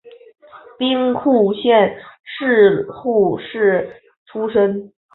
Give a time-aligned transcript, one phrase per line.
[0.79, 4.91] 兵库县神户市出身。